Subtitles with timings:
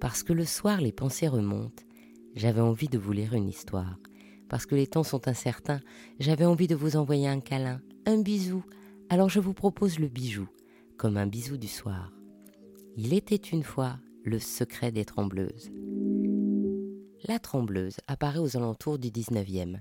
[0.00, 1.84] Parce que le soir les pensées remontent,
[2.34, 3.98] j'avais envie de vous lire une histoire.
[4.48, 5.80] Parce que les temps sont incertains,
[6.18, 8.64] j'avais envie de vous envoyer un câlin, un bisou.
[9.10, 10.48] Alors je vous propose le bijou,
[10.96, 12.12] comme un bisou du soir.
[12.96, 15.70] Il était une fois le secret des trembleuses.
[17.28, 19.80] La trembleuse apparaît aux alentours du 19e.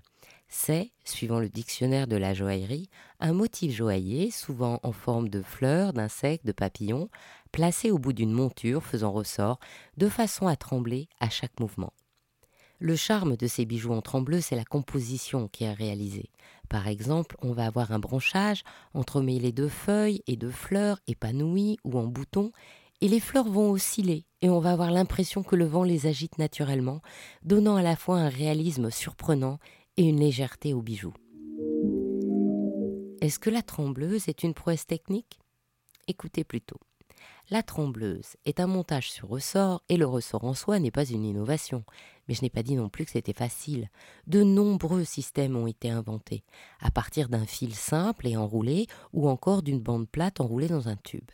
[0.51, 2.89] C'est, suivant le dictionnaire de la joaillerie,
[3.19, 7.09] un motif joaillier, souvent en forme de fleurs, d'insectes, de papillons,
[7.51, 9.59] placé au bout d'une monture faisant ressort,
[9.97, 11.93] de façon à trembler à chaque mouvement.
[12.79, 16.31] Le charme de ces bijoux en trembleuse, c'est la composition qui est réalisée.
[16.67, 18.63] Par exemple, on va avoir un branchage
[18.93, 22.51] entremêlé de feuilles et de fleurs épanouies ou en boutons,
[23.01, 26.37] et les fleurs vont osciller, et on va avoir l'impression que le vent les agite
[26.37, 27.01] naturellement,
[27.43, 29.59] donnant à la fois un réalisme surprenant
[29.99, 31.13] et une légèreté aux bijoux.
[33.19, 35.41] Est-ce que la trembleuse est une prouesse technique?
[36.07, 36.79] Écoutez plutôt.
[37.49, 41.25] La trembleuse est un montage sur ressort et le ressort en soi n'est pas une
[41.25, 41.83] innovation.
[42.27, 43.89] Mais je n'ai pas dit non plus que c'était facile.
[44.25, 46.45] De nombreux systèmes ont été inventés,
[46.79, 50.95] à partir d'un fil simple et enroulé ou encore d'une bande plate enroulée dans un
[50.95, 51.29] tube.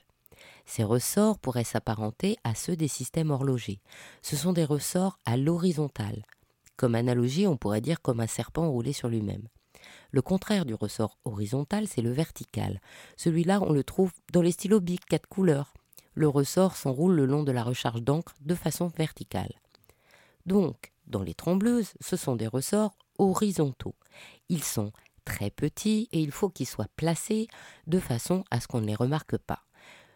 [0.66, 3.80] Ces ressorts pourraient s'apparenter à ceux des systèmes horlogers.
[4.24, 6.24] Ce sont des ressorts à l'horizontale.
[6.78, 9.48] Comme analogie, on pourrait dire comme un serpent enroulé sur lui-même.
[10.12, 12.82] Le contraire du ressort horizontal, c'est le vertical.
[13.18, 15.74] Celui-là, on le trouve dans les stylos Bic 4 couleurs.
[16.14, 19.54] Le ressort s'enroule le long de la recharge d'encre de façon verticale.
[20.46, 23.96] Donc, dans les trembleuses, ce sont des ressorts horizontaux.
[24.50, 24.92] Ils sont
[25.26, 27.48] très petits et il faut qu'ils soient placés
[27.88, 29.66] de façon à ce qu'on ne les remarque pas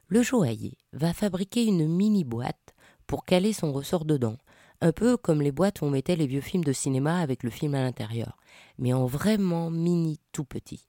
[0.09, 2.73] le joaillier va fabriquer une mini boîte
[3.05, 4.38] pour caler son ressort dedans,
[4.81, 7.49] un peu comme les boîtes où on mettait les vieux films de cinéma avec le
[7.49, 8.38] film à l'intérieur,
[8.77, 10.85] mais en vraiment mini tout petit.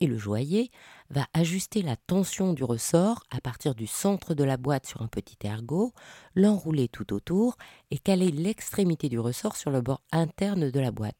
[0.00, 0.70] Et le joaillier
[1.10, 5.08] va ajuster la tension du ressort à partir du centre de la boîte sur un
[5.08, 5.92] petit ergot,
[6.36, 7.56] l'enrouler tout autour
[7.90, 11.16] et caler l'extrémité du ressort sur le bord interne de la boîte.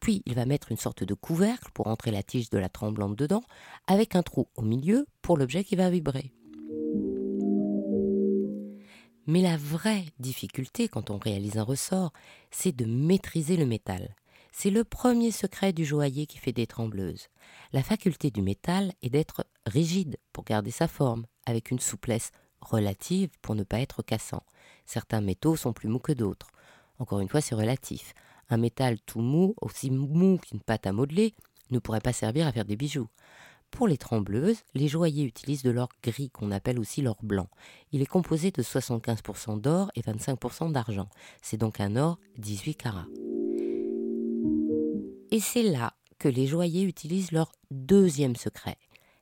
[0.00, 3.14] Puis il va mettre une sorte de couvercle pour entrer la tige de la tremblante
[3.14, 3.42] dedans,
[3.86, 6.32] avec un trou au milieu pour l'objet qui va vibrer.
[9.30, 12.12] Mais la vraie difficulté quand on réalise un ressort,
[12.50, 14.16] c'est de maîtriser le métal.
[14.50, 17.28] C'est le premier secret du joaillier qui fait des trembleuses.
[17.72, 23.30] La faculté du métal est d'être rigide pour garder sa forme, avec une souplesse relative
[23.40, 24.42] pour ne pas être cassant.
[24.84, 26.50] Certains métaux sont plus mous que d'autres.
[26.98, 28.14] Encore une fois, c'est relatif.
[28.48, 31.36] Un métal tout mou, aussi mou qu'une pâte à modeler,
[31.70, 33.06] ne pourrait pas servir à faire des bijoux.
[33.70, 37.48] Pour les trembleuses, les joailliers utilisent de l'or gris qu'on appelle aussi l'or blanc.
[37.92, 41.08] Il est composé de 75% d'or et 25% d'argent.
[41.40, 43.06] C'est donc un or 18 carats.
[45.30, 48.76] Et c'est là que les joailliers utilisent leur deuxième secret,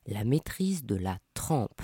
[0.07, 1.83] la maîtrise de la trempe.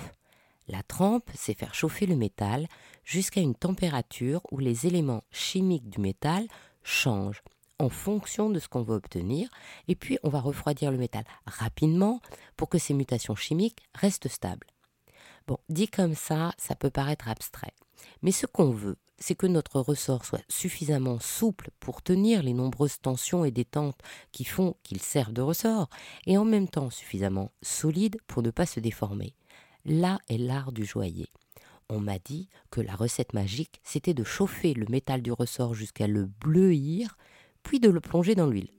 [0.66, 2.66] La trempe, c'est faire chauffer le métal
[3.04, 6.46] jusqu'à une température où les éléments chimiques du métal
[6.82, 7.42] changent
[7.78, 9.48] en fonction de ce qu'on veut obtenir,
[9.88, 12.20] et puis on va refroidir le métal rapidement
[12.56, 14.66] pour que ces mutations chimiques restent stables.
[15.46, 17.74] Bon, dit comme ça, ça peut paraître abstrait,
[18.22, 23.00] mais ce qu'on veut, c'est que notre ressort soit suffisamment souple pour tenir les nombreuses
[23.00, 24.00] tensions et détentes
[24.32, 25.88] qui font qu'il sert de ressort,
[26.26, 29.34] et en même temps suffisamment solide pour ne pas se déformer.
[29.84, 31.28] Là est l'art du joaillier.
[31.90, 36.06] On m'a dit que la recette magique, c'était de chauffer le métal du ressort jusqu'à
[36.06, 37.18] le bleuir,
[37.64, 38.70] puis de le plonger dans l'huile.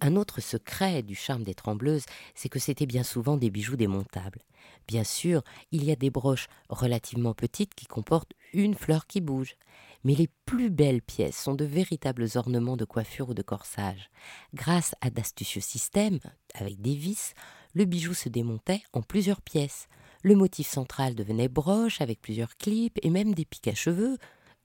[0.00, 2.04] Un autre secret du charme des trembleuses,
[2.34, 4.40] c'est que c'était bien souvent des bijoux démontables.
[4.86, 5.42] Bien sûr,
[5.72, 9.56] il y a des broches relativement petites qui comportent une fleur qui bouge,
[10.04, 14.10] mais les plus belles pièces sont de véritables ornements de coiffure ou de corsage.
[14.52, 16.20] Grâce à d'astucieux systèmes,
[16.54, 17.32] avec des vis,
[17.72, 19.88] le bijou se démontait en plusieurs pièces.
[20.22, 24.18] Le motif central devenait broche avec plusieurs clips et même des pics à cheveux,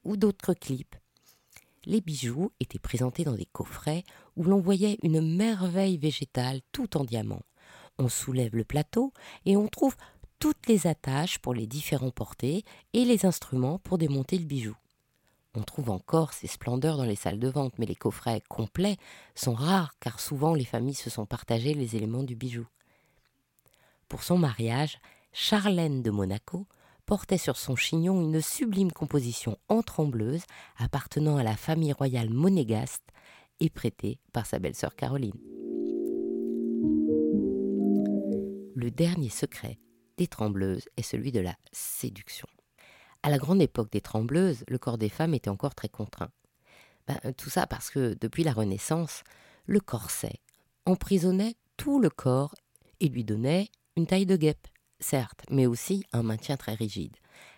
[0.03, 0.95] ou d'autres clips.
[1.85, 4.03] Les bijoux étaient présentés dans des coffrets
[4.35, 7.41] où l'on voyait une merveille végétale tout en diamant.
[7.97, 9.13] On soulève le plateau
[9.45, 9.95] et on trouve
[10.39, 14.75] toutes les attaches pour les différents portés et les instruments pour démonter le bijou.
[15.55, 18.97] On trouve encore ces splendeurs dans les salles de vente, mais les coffrets complets
[19.35, 22.67] sont rares car souvent les familles se sont partagées les éléments du bijou.
[24.07, 24.99] Pour son mariage,
[25.33, 26.67] Charlène de Monaco
[27.09, 30.43] portait sur son chignon une sublime composition en trembleuse
[30.77, 33.01] appartenant à la famille royale monégaste
[33.59, 35.33] et prêtée par sa belle-sœur Caroline.
[38.75, 39.79] Le dernier secret
[40.17, 42.47] des trembleuses est celui de la séduction.
[43.23, 46.29] À la grande époque des trembleuses, le corps des femmes était encore très contraint.
[47.07, 49.23] Ben, tout ça parce que depuis la Renaissance,
[49.65, 50.41] le corset
[50.85, 52.53] emprisonnait tout le corps
[52.99, 54.67] et lui donnait une taille de guêpe
[54.99, 57.15] certes, mais aussi un maintien très rigide.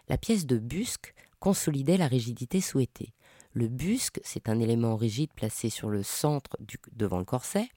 [0.07, 3.13] La pièce de busque consolidait la rigidité souhaitée.
[3.53, 6.57] Le busque, c'est un élément rigide placé sur le centre
[6.93, 7.67] devant le corset,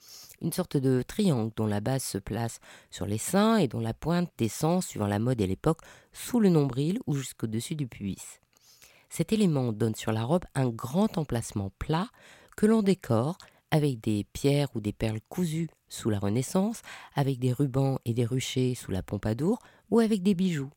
[0.40, 3.94] une sorte de triangle dont la base se place sur les seins et dont la
[3.94, 5.80] pointe descend, suivant la mode et l'époque,
[6.12, 8.40] sous le nombril ou jusqu'au-dessus du pubis.
[9.08, 12.08] Cet élément donne sur la robe un grand emplacement plat
[12.56, 13.36] que l'on décore
[13.74, 16.82] avec des pierres ou des perles cousues sous la Renaissance,
[17.16, 19.58] avec des rubans et des ruchers sous la Pompadour
[19.90, 20.70] ou avec des bijoux.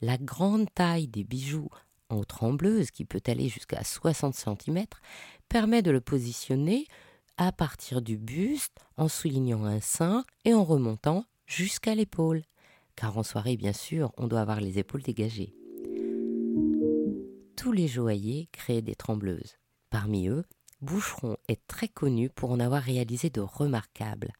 [0.00, 1.68] La grande taille des bijoux
[2.08, 4.86] en trembleuse, qui peut aller jusqu'à 60 cm,
[5.50, 6.86] permet de le positionner
[7.36, 12.44] à partir du buste en soulignant un sein et en remontant jusqu'à l'épaule.
[12.96, 15.52] Car en soirée, bien sûr, on doit avoir les épaules dégagées.
[17.58, 19.58] Tous les joailliers créent des trembleuses.
[19.90, 20.44] Parmi eux,
[20.82, 24.32] Boucheron est très connu pour en avoir réalisé de remarquables.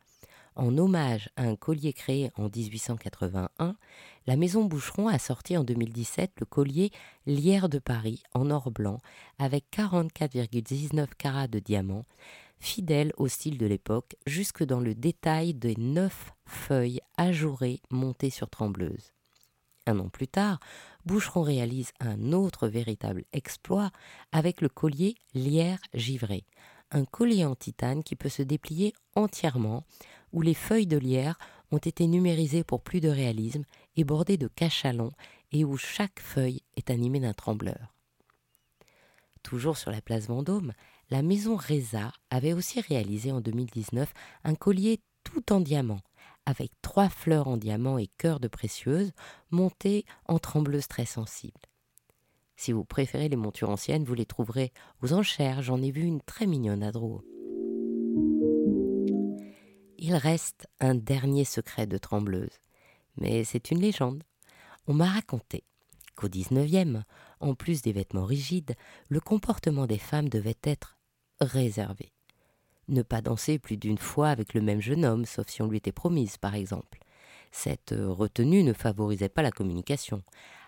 [0.56, 3.76] En hommage à un collier créé en 1881,
[4.26, 6.90] la maison Boucheron a sorti en 2017 le collier
[7.26, 8.98] Lierre de Paris en or blanc
[9.38, 12.06] avec 44,19 carats de diamants,
[12.58, 18.50] fidèle au style de l'époque, jusque dans le détail des neuf feuilles ajourées montées sur
[18.50, 19.12] trembleuse.
[19.86, 20.60] Un an plus tard,
[21.04, 23.90] Boucheron réalise un autre véritable exploit
[24.30, 26.44] avec le collier Lierre givré,
[26.92, 29.84] un collier en titane qui peut se déplier entièrement,
[30.32, 31.38] où les feuilles de lierre
[31.72, 33.64] ont été numérisées pour plus de réalisme
[33.96, 35.12] et bordées de cachalons
[35.50, 37.94] et où chaque feuille est animée d'un trembleur.
[39.42, 40.72] Toujours sur la place Vendôme,
[41.10, 44.12] la maison Reza avait aussi réalisé en 2019
[44.44, 46.00] un collier tout en diamant,
[46.46, 49.12] avec trois fleurs en diamant et cœur de précieuse,
[49.50, 51.60] montées en trembleuse très sensible.
[52.56, 54.72] Si vous préférez les montures anciennes, vous les trouverez
[55.02, 55.62] aux enchères.
[55.62, 57.22] J'en ai vu une très mignonne à Drouot.
[59.98, 62.60] Il reste un dernier secret de trembleuse,
[63.16, 64.22] mais c'est une légende.
[64.86, 65.64] On m'a raconté
[66.16, 67.04] qu'au XIXe,
[67.40, 68.74] en plus des vêtements rigides,
[69.08, 70.98] le comportement des femmes devait être
[71.40, 72.12] réservé.
[72.92, 75.78] Ne pas danser plus d'une fois avec le même jeune homme, sauf si on lui
[75.78, 76.98] était promise, par exemple.
[77.50, 80.22] Cette retenue ne favorisait pas la communication.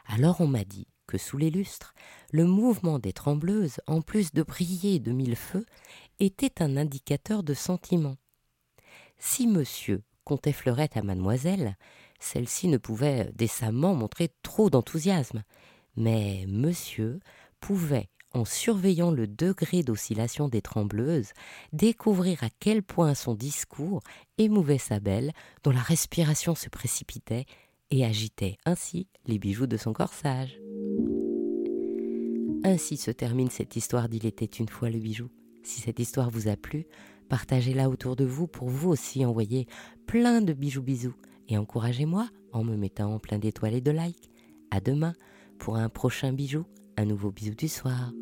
[0.06, 1.92] Alors on m'a dit que sous les lustres,
[2.32, 5.66] le mouvement des trembleuses, en plus de briller de mille feux,
[6.18, 8.16] était un indicateur de sentiment.
[9.18, 11.76] Si monsieur comptait fleurette à mademoiselle,
[12.20, 15.42] celle-ci ne pouvait décemment montrer trop d'enthousiasme,
[15.96, 17.20] mais monsieur
[17.60, 21.32] pouvait, en surveillant le degré d'oscillation des trembleuses,
[21.72, 24.02] découvrir à quel point son discours
[24.38, 25.32] émouvait sa belle,
[25.62, 27.46] dont la respiration se précipitait
[27.90, 30.58] et agitait ainsi les bijoux de son corsage.
[32.64, 35.28] Ainsi se termine cette histoire d'Il était une fois le bijou.
[35.62, 36.86] Si cette histoire vous a plu,
[37.28, 39.66] partagez-la autour de vous pour vous aussi envoyer
[40.06, 41.14] plein de bijoux bisous
[41.48, 44.30] et encouragez-moi en me mettant en plein d'étoiles et de likes.
[44.70, 45.12] À demain
[45.58, 46.64] pour un prochain bijou,
[46.96, 48.12] un nouveau bisou du soir.